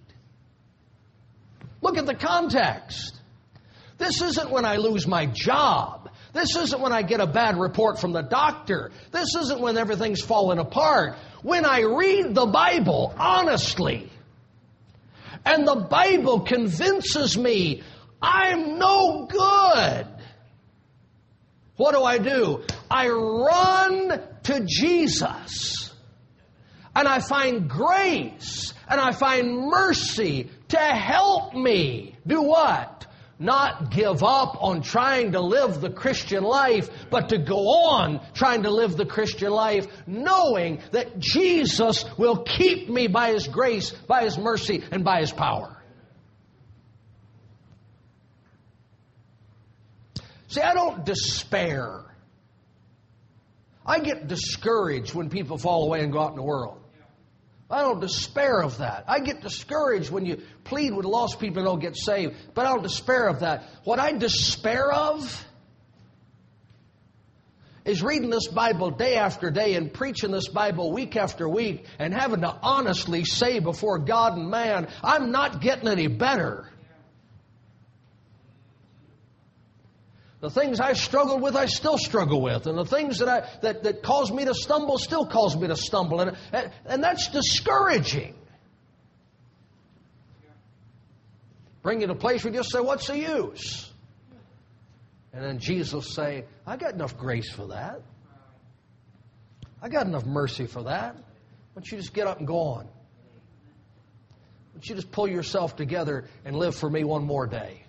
[1.81, 3.19] Look at the context.
[3.97, 6.09] This isn't when I lose my job.
[6.33, 8.91] This isn't when I get a bad report from the doctor.
[9.11, 11.15] This isn't when everything's falling apart.
[11.43, 14.09] When I read the Bible honestly,
[15.45, 17.83] and the Bible convinces me
[18.21, 20.07] I'm no good.
[21.77, 22.63] What do I do?
[22.89, 25.93] I run to Jesus.
[26.95, 33.05] And I find grace and I find mercy to help me do what?
[33.37, 38.63] Not give up on trying to live the Christian life, but to go on trying
[38.63, 44.23] to live the Christian life, knowing that Jesus will keep me by His grace, by
[44.23, 45.74] His mercy, and by His power.
[50.55, 52.05] See, I don't despair.
[53.85, 56.79] I get discouraged when people fall away and go out in the world.
[57.69, 59.03] I don't despair of that.
[59.05, 62.69] I get discouraged when you plead with lost people and don't get saved, but I
[62.69, 63.65] don't despair of that.
[63.83, 65.45] What I despair of
[67.83, 72.13] is reading this Bible day after day and preaching this Bible week after week and
[72.13, 76.69] having to honestly say before God and man, I'm not getting any better.
[80.45, 82.67] The things I struggled with, I still struggle with.
[82.67, 85.75] And the things that, I, that, that cause me to stumble still cause me to
[85.75, 86.21] stumble.
[86.21, 88.35] And, and, and that's discouraging.
[91.81, 93.91] Bring you to a place where you just say, What's the use?
[95.33, 98.01] And then Jesus will say, I got enough grace for that.
[99.81, 101.15] I got enough mercy for that.
[101.15, 101.21] Why
[101.73, 102.85] don't you just get up and go on?
[102.85, 102.91] Why
[104.75, 107.84] don't you just pull yourself together and live for me one more day?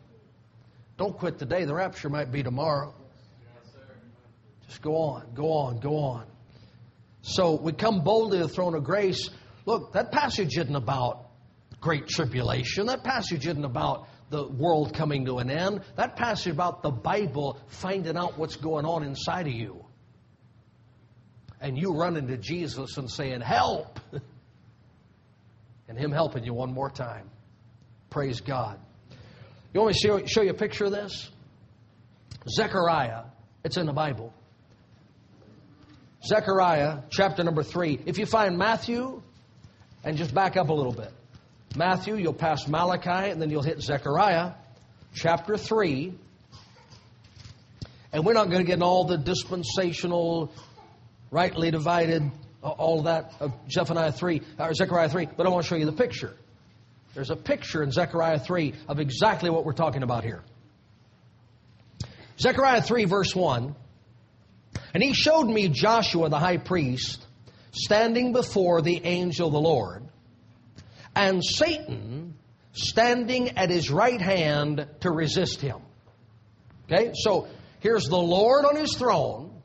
[0.96, 1.64] Don't quit today.
[1.64, 2.94] The rapture might be tomorrow.
[4.66, 6.26] Just go on, go on, go on.
[7.22, 9.30] So we come boldly to the throne of grace.
[9.64, 11.26] Look, that passage isn't about
[11.80, 12.86] great tribulation.
[12.86, 15.82] That passage isn't about the world coming to an end.
[15.96, 19.84] That passage about the Bible finding out what's going on inside of you.
[21.60, 24.00] And you running to Jesus and saying, Help!
[25.88, 27.30] and Him helping you one more time.
[28.10, 28.78] Praise God.
[29.76, 31.30] You want me to show, you a picture of this?
[32.48, 33.24] Zechariah.
[33.62, 34.32] It's in the Bible.
[36.26, 38.00] Zechariah, chapter number 3.
[38.06, 39.20] If you find Matthew,
[40.02, 41.12] and just back up a little bit.
[41.76, 44.52] Matthew, you'll pass Malachi, and then you'll hit Zechariah,
[45.12, 46.14] chapter 3.
[48.14, 50.54] And we're not going to get in all the dispensational,
[51.30, 52.22] rightly divided,
[52.62, 55.92] all that of Zephaniah 3, or Zechariah 3, but I want to show you the
[55.92, 56.34] picture.
[57.16, 60.44] There's a picture in Zechariah 3 of exactly what we're talking about here.
[62.38, 63.74] Zechariah 3, verse 1.
[64.92, 67.24] And he showed me Joshua the high priest
[67.72, 70.06] standing before the angel of the Lord,
[71.14, 72.34] and Satan
[72.72, 75.78] standing at his right hand to resist him.
[76.84, 77.48] Okay, so
[77.80, 79.55] here's the Lord on his throne,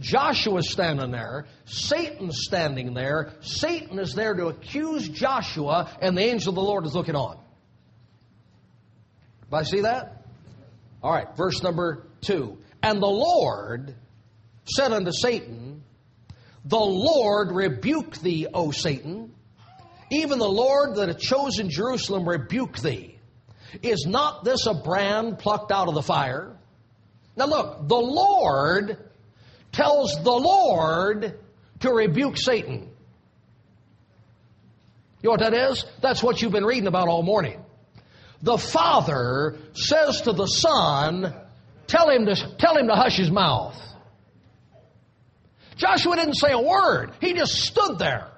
[0.00, 1.46] Joshua's standing there.
[1.64, 3.32] Satan's standing there.
[3.40, 7.38] Satan is there to accuse Joshua, and the angel of the Lord is looking on.
[9.52, 10.24] I see that?
[11.02, 12.58] All right, verse number two.
[12.82, 13.94] And the Lord
[14.64, 15.82] said unto Satan,
[16.64, 19.34] The Lord rebuke thee, O Satan.
[20.10, 23.18] Even the Lord that hath chosen Jerusalem rebuke thee.
[23.82, 26.56] Is not this a brand plucked out of the fire?
[27.36, 28.98] Now look, the Lord
[29.72, 31.38] tells the Lord
[31.80, 32.90] to rebuke Satan.
[35.22, 35.84] You know what that is?
[36.00, 37.64] That's what you've been reading about all morning.
[38.42, 41.34] The Father says to the Son
[41.86, 43.78] Tell him to, tell him to hush his mouth.
[45.76, 47.12] Joshua didn't say a word.
[47.20, 48.30] He just stood there.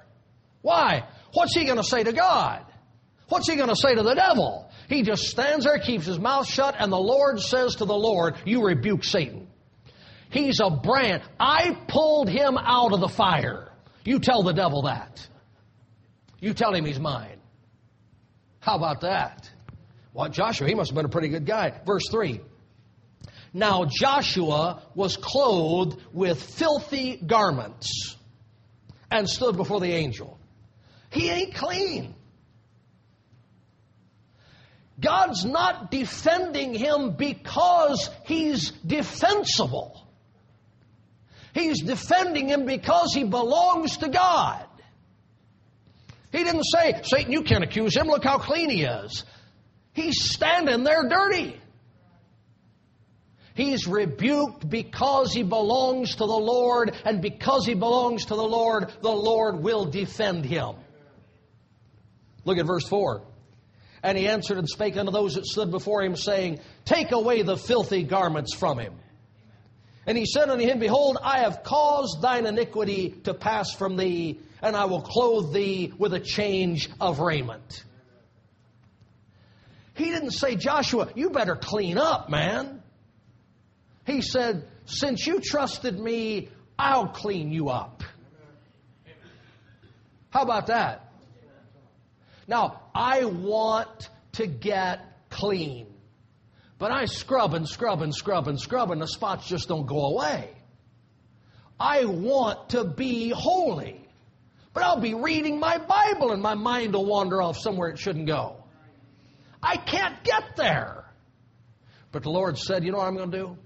[0.61, 1.07] Why?
[1.33, 2.65] What's he going to say to God?
[3.29, 4.69] What's he going to say to the devil?
[4.89, 8.35] He just stands there, keeps his mouth shut, and the Lord says to the Lord,
[8.45, 9.44] You rebuke Satan.
[10.35, 11.23] He's a brand.
[11.39, 13.71] I pulled him out of the fire.
[14.03, 15.25] You tell the devil that.
[16.41, 17.39] You tell him he's mine.
[18.59, 19.49] How about that?
[20.13, 21.79] Well, Joshua, he must have been a pretty good guy.
[21.85, 22.41] Verse 3.
[23.53, 28.17] Now Joshua was clothed with filthy garments
[29.09, 30.37] and stood before the angel.
[31.11, 32.13] He ain't clean.
[34.99, 40.04] God's not defending him because he's defensible.
[41.55, 44.65] He's defending him because he belongs to God.
[46.33, 48.07] He didn't say, Satan, you can't accuse him.
[48.07, 49.23] Look how clean he is.
[49.93, 51.57] He's standing there dirty.
[53.53, 58.91] He's rebuked because he belongs to the Lord, and because he belongs to the Lord,
[59.01, 60.75] the Lord will defend him.
[62.43, 63.23] Look at verse 4.
[64.03, 67.55] And he answered and spake unto those that stood before him, saying, Take away the
[67.55, 68.95] filthy garments from him.
[70.07, 74.39] And he said unto him, Behold, I have caused thine iniquity to pass from thee,
[74.61, 77.83] and I will clothe thee with a change of raiment.
[79.95, 82.83] He didn't say, Joshua, you better clean up, man.
[84.05, 88.03] He said, Since you trusted me, I'll clean you up.
[90.29, 91.09] How about that?
[92.47, 94.99] Now, I want to get
[95.29, 95.87] clean.
[96.85, 100.05] But I scrub and scrub and scrub and scrub, and the spots just don't go
[100.05, 100.51] away.
[101.79, 104.07] I want to be holy.
[104.71, 108.27] But I'll be reading my Bible and my mind will wander off somewhere it shouldn't
[108.27, 108.63] go.
[109.63, 111.05] I can't get there.
[112.11, 113.57] But the Lord said, You know what I'm going to do?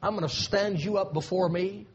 [0.00, 1.88] I'm going to stand you up before me.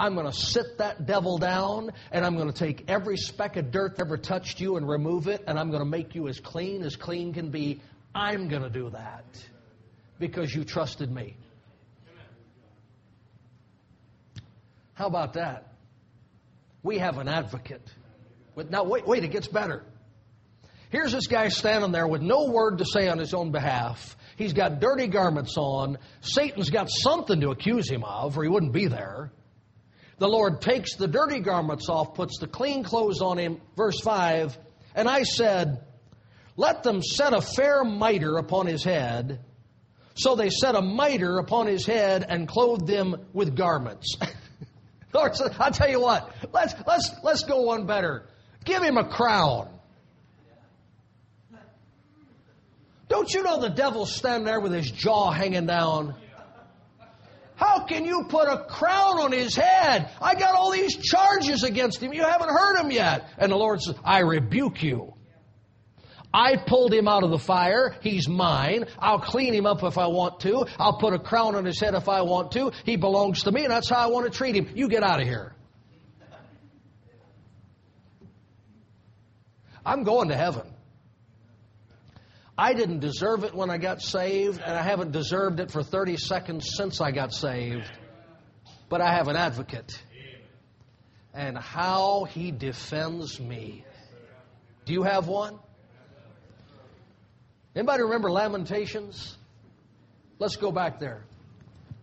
[0.00, 3.70] I'm going to sit that devil down and I'm going to take every speck of
[3.70, 6.40] dirt that ever touched you and remove it and I'm going to make you as
[6.40, 7.80] clean as clean can be.
[8.16, 9.24] I'm going to do that
[10.22, 11.36] because you trusted me.
[14.94, 15.74] How about that?
[16.84, 17.82] We have an advocate.
[18.54, 19.82] But now, wait, wait, it gets better.
[20.90, 24.16] Here's this guy standing there with no word to say on his own behalf.
[24.36, 25.98] He's got dirty garments on.
[26.20, 29.32] Satan's got something to accuse him of, or he wouldn't be there.
[30.18, 33.60] The Lord takes the dirty garments off, puts the clean clothes on him.
[33.76, 34.56] Verse 5
[34.94, 35.84] And I said,
[36.56, 39.40] Let them set a fair mitre upon his head
[40.14, 44.16] so they set a mitre upon his head and clothed him with garments.
[45.12, 48.28] Lord I'll tell you what, let's, let's, let's go one better.
[48.64, 49.68] Give him a crown.
[53.08, 56.14] Don't you know the devil's standing there with his jaw hanging down?
[57.56, 60.10] How can you put a crown on his head?
[60.20, 62.12] I got all these charges against him.
[62.12, 63.28] You haven't heard him yet.
[63.36, 65.14] And the Lord says, I rebuke you.
[66.34, 67.94] I pulled him out of the fire.
[68.00, 68.86] He's mine.
[68.98, 70.66] I'll clean him up if I want to.
[70.78, 72.72] I'll put a crown on his head if I want to.
[72.84, 74.70] He belongs to me, and that's how I want to treat him.
[74.74, 75.54] You get out of here.
[79.84, 80.72] I'm going to heaven.
[82.56, 86.16] I didn't deserve it when I got saved, and I haven't deserved it for 30
[86.16, 87.90] seconds since I got saved.
[88.88, 89.92] But I have an advocate.
[91.34, 93.84] And how he defends me.
[94.84, 95.58] Do you have one?
[97.74, 99.36] Anybody remember Lamentations?
[100.38, 101.24] Let's go back there.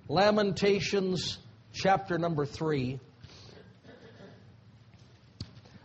[0.07, 1.37] Lamentations
[1.73, 2.99] chapter number 3.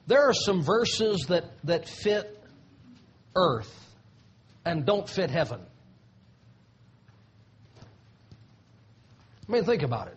[0.07, 2.39] There are some verses that, that fit
[3.35, 3.72] earth
[4.64, 5.61] and don't fit heaven.
[9.47, 10.16] I mean, think about it.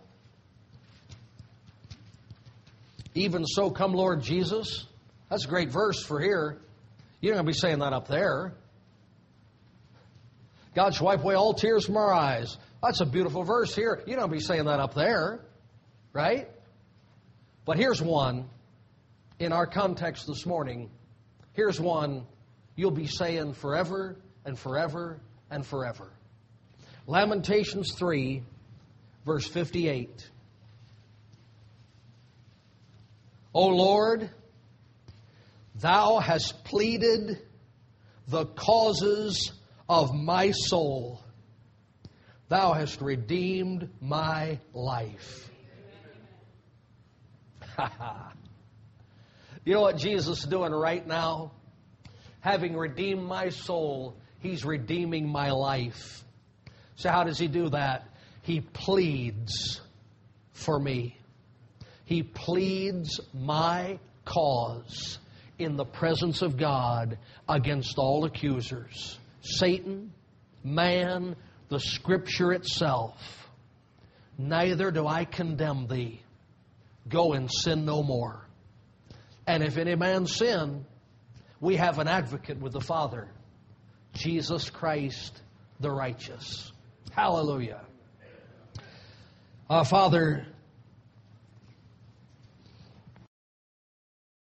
[3.14, 4.86] Even so, come Lord Jesus.
[5.28, 6.58] That's a great verse for here.
[7.20, 8.54] You're going to be saying that up there.
[10.74, 12.56] God shall wipe away all tears from our eyes.
[12.82, 14.02] That's a beautiful verse here.
[14.06, 15.40] You don't be saying that up there,
[16.12, 16.48] right?
[17.64, 18.48] But here's one
[19.38, 20.90] in our context this morning.
[21.54, 22.26] Here's one
[22.76, 26.12] you'll be saying forever and forever and forever.
[27.06, 28.42] Lamentations 3,
[29.24, 30.30] verse 58.
[33.54, 34.30] O Lord,
[35.74, 37.38] thou hast pleaded
[38.28, 39.52] the causes
[39.88, 41.22] of my soul.
[42.48, 45.50] Thou hast redeemed my life.
[49.64, 51.52] you know what Jesus is doing right now?
[52.40, 56.24] Having redeemed my soul, He's redeeming my life.
[56.96, 58.08] So, how does He do that?
[58.42, 59.80] He pleads
[60.52, 61.16] for me.
[62.04, 65.18] He pleads my cause
[65.58, 67.18] in the presence of God
[67.48, 70.12] against all accusers Satan,
[70.64, 71.36] man,
[71.68, 73.48] the Scripture itself.
[74.36, 76.22] Neither do I condemn thee.
[77.08, 78.46] Go and sin no more.
[79.46, 80.84] And if any man sin,
[81.60, 83.28] we have an advocate with the Father,
[84.12, 85.42] Jesus Christ
[85.80, 86.70] the righteous.
[87.12, 87.80] Hallelujah.
[89.68, 90.46] Uh, Father,